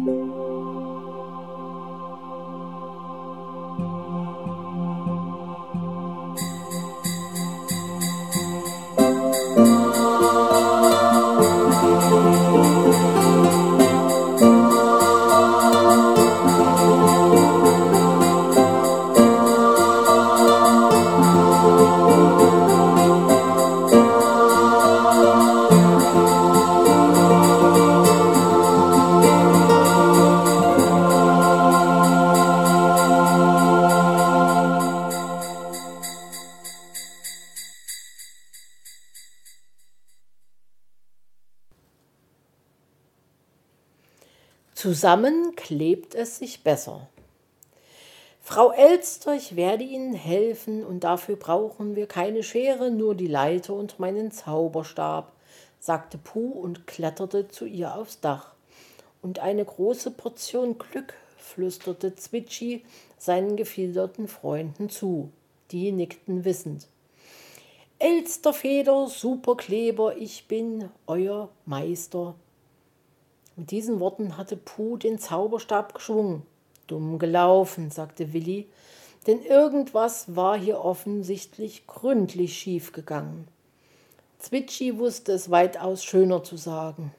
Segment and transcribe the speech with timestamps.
[0.00, 0.40] Música
[44.80, 47.06] Zusammen klebt es sich besser.
[48.40, 53.74] Frau Elster, ich werde Ihnen helfen, und dafür brauchen wir keine Schere, nur die Leiter
[53.74, 55.34] und meinen Zauberstab,
[55.80, 58.54] sagte Puh und kletterte zu ihr aufs Dach.
[59.20, 62.82] Und eine große Portion Glück, flüsterte Zwitschi
[63.18, 65.28] seinen gefiederten Freunden zu.
[65.72, 66.86] Die nickten wissend.
[67.98, 72.34] Elsterfeder, Superkleber, ich bin euer Meister,
[73.56, 76.42] mit diesen Worten hatte Puh den Zauberstab geschwungen.
[76.86, 78.68] Dumm gelaufen, sagte Willi,
[79.26, 83.46] denn irgendwas war hier offensichtlich gründlich schief gegangen.
[84.38, 87.12] Zwitschi wusste es weitaus schöner zu sagen.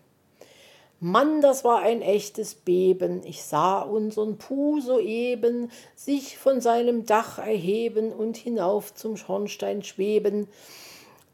[1.03, 3.21] Mann, das war ein echtes Beben.
[3.25, 10.47] Ich sah unseren Puh soeben sich von seinem Dach erheben und hinauf zum Schornstein schweben.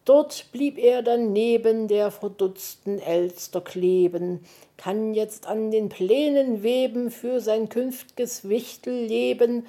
[0.07, 4.39] Dort blieb er dann neben der verdutzten Elster kleben,
[4.77, 9.65] kann jetzt an den Plänen weben für sein künftiges Wichtelleben,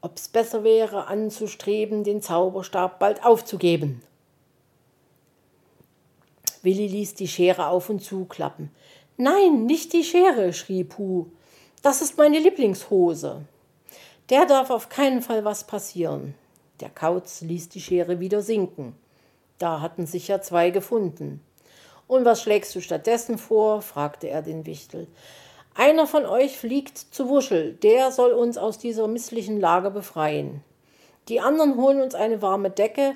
[0.00, 4.00] ob's besser wäre anzustreben, den Zauberstab bald aufzugeben.
[6.62, 8.70] Willi ließ die Schere auf und zuklappen.
[9.18, 11.26] Nein, nicht die Schere, schrie Puh.
[11.82, 13.42] Das ist meine Lieblingshose.
[14.30, 16.34] Der darf auf keinen Fall was passieren.
[16.80, 18.96] Der Kauz ließ die Schere wieder sinken.
[19.58, 21.40] Da hatten sich ja zwei gefunden.
[22.06, 23.82] Und was schlägst du stattdessen vor?
[23.82, 25.08] fragte er den Wichtel.
[25.74, 30.62] Einer von euch fliegt zu Wuschel, der soll uns aus dieser misslichen Lage befreien.
[31.28, 33.14] Die anderen holen uns eine warme Decke,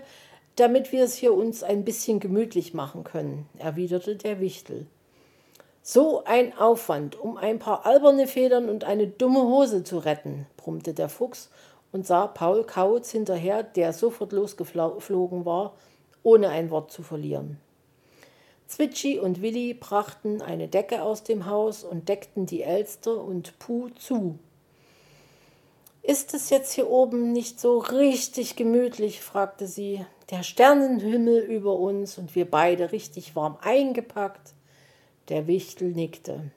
[0.57, 4.87] damit wir es hier uns ein bisschen gemütlich machen können, erwiderte der Wichtel.
[5.83, 10.93] So ein Aufwand, um ein paar alberne Federn und eine dumme Hose zu retten, brummte
[10.95, 11.51] der Fuchs
[11.91, 15.73] und sah Paul Kautz hinterher, der sofort losgeflogen war
[16.22, 17.59] ohne ein Wort zu verlieren.
[18.66, 23.91] Zwitschi und Willi brachten eine Decke aus dem Haus und deckten die Elster und Puh
[23.91, 24.38] zu.
[26.03, 29.21] Ist es jetzt hier oben nicht so richtig gemütlich?
[29.21, 30.05] fragte sie.
[30.31, 34.55] Der Sternenhimmel über uns und wir beide richtig warm eingepackt.
[35.28, 36.50] Der Wichtel nickte.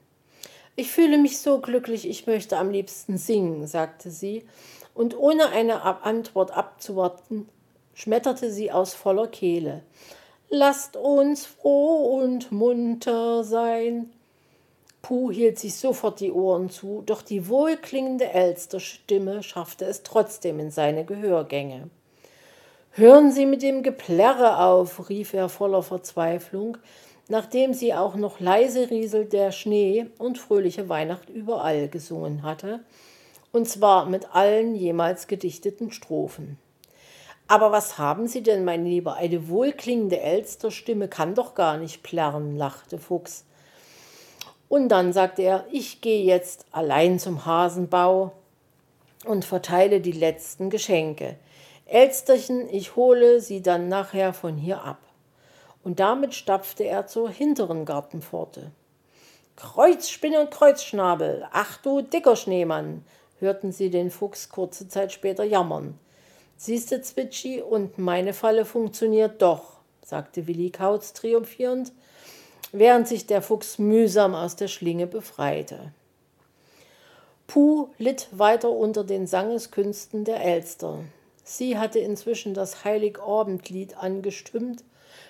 [0.74, 4.46] Ich fühle mich so glücklich, ich möchte am liebsten singen, sagte sie,
[4.94, 7.48] und ohne eine Antwort abzuwarten,
[7.96, 9.82] schmetterte sie aus voller Kehle.
[10.50, 14.10] Lasst uns froh und munter sein.
[15.02, 20.70] Puh hielt sich sofort die Ohren zu, doch die wohlklingende Elsterstimme schaffte es trotzdem in
[20.70, 21.90] seine Gehörgänge.
[22.92, 26.78] Hören Sie mit dem Geplärre auf, rief er voller Verzweiflung,
[27.28, 32.80] nachdem sie auch noch leise rieselt der Schnee und fröhliche Weihnacht überall gesungen hatte,
[33.52, 36.58] und zwar mit allen jemals gedichteten Strophen.
[37.48, 39.14] Aber was haben Sie denn, mein Lieber?
[39.14, 43.44] Eine wohlklingende Elsterstimme kann doch gar nicht plärren, lachte Fuchs.
[44.68, 48.32] Und dann sagte er, ich gehe jetzt allein zum Hasenbau
[49.24, 51.36] und verteile die letzten Geschenke.
[51.86, 54.98] Elsterchen, ich hole sie dann nachher von hier ab.
[55.84, 58.72] Und damit stapfte er zur hinteren Gartenpforte.
[59.54, 63.04] Kreuzspinne und Kreuzschnabel, ach du dicker Schneemann,
[63.38, 65.96] hörten sie den Fuchs kurze Zeit später jammern.
[66.56, 71.92] Siehste, Zwitschi, und meine Falle funktioniert doch, sagte Willi Kautz triumphierend,
[72.72, 75.92] während sich der Fuchs mühsam aus der Schlinge befreite.
[77.46, 81.04] Puh litt weiter unter den Sangeskünsten der Elster.
[81.44, 84.82] Sie hatte inzwischen das Heiligabendlied angestimmt,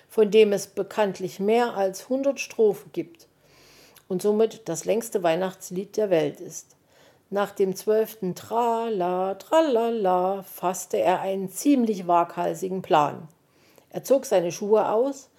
[0.09, 3.27] von dem es bekanntlich mehr als hundert Strophen gibt
[4.07, 6.76] und somit das längste Weihnachtslied der Welt ist.
[7.29, 13.27] Nach dem zwölften Trala, Tralala fasste er einen ziemlich waghalsigen Plan.
[13.89, 15.29] Er zog seine Schuhe aus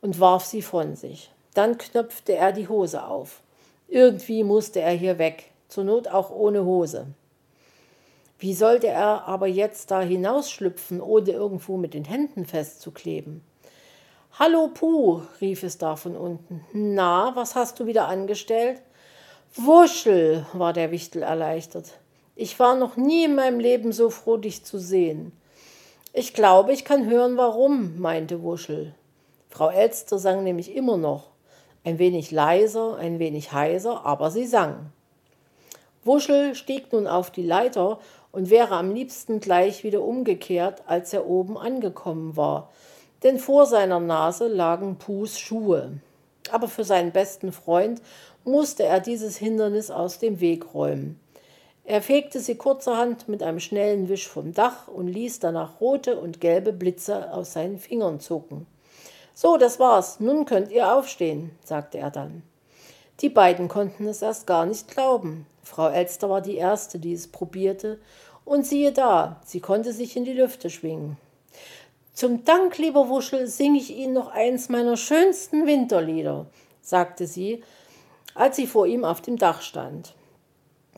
[0.00, 1.30] und warf sie von sich.
[1.52, 3.42] Dann knöpfte er die Hose auf.
[3.88, 7.08] Irgendwie musste er hier weg, zur Not auch ohne Hose.
[8.38, 13.42] Wie sollte er aber jetzt da hinausschlüpfen, ohne irgendwo mit den Händen festzukleben?
[14.38, 16.64] Hallo Puh, rief es da von unten.
[16.72, 18.80] Na, was hast du wieder angestellt?
[19.56, 21.92] Wuschel, war der Wichtel erleichtert.
[22.34, 25.30] Ich war noch nie in meinem Leben so froh, dich zu sehen.
[26.12, 28.94] Ich glaube, ich kann hören, warum, meinte Wuschel.
[29.50, 31.30] Frau Elster sang nämlich immer noch.
[31.84, 34.90] Ein wenig leiser, ein wenig heiser, aber sie sang.
[36.02, 38.00] Wuschel stieg nun auf die Leiter
[38.32, 42.72] und wäre am liebsten gleich wieder umgekehrt, als er oben angekommen war,
[43.22, 45.92] denn vor seiner Nase lagen Pus Schuhe.
[46.50, 48.02] Aber für seinen besten Freund
[48.44, 51.18] musste er dieses Hindernis aus dem Weg räumen.
[51.84, 56.40] Er fegte sie kurzerhand mit einem schnellen Wisch vom Dach und ließ danach rote und
[56.40, 58.66] gelbe Blitze aus seinen Fingern zucken.
[59.34, 62.42] So, das war's, nun könnt ihr aufstehen, sagte er dann.
[63.20, 65.46] Die beiden konnten es erst gar nicht glauben.
[65.62, 67.98] Frau Elster war die erste, die es probierte,
[68.44, 71.16] und siehe da, sie konnte sich in die Lüfte schwingen.
[72.12, 76.46] Zum Dank, lieber Wuschel, singe ich Ihnen noch eins meiner schönsten Winterlieder,
[76.80, 77.64] sagte sie,
[78.34, 80.14] als sie vor ihm auf dem Dach stand.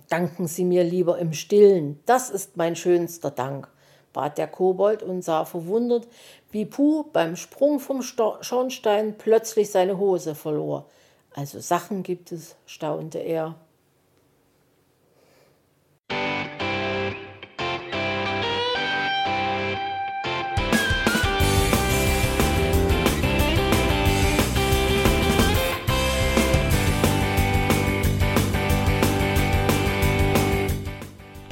[0.09, 3.69] Danken Sie mir lieber im Stillen, das ist mein schönster Dank,
[4.13, 6.07] bat der Kobold und sah verwundert,
[6.51, 10.87] wie Puh beim Sprung vom Schornstein plötzlich seine Hose verlor.
[11.35, 13.57] Also Sachen gibt es, staunte er.